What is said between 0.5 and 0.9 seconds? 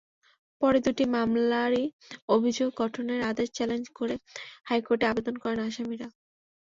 পরে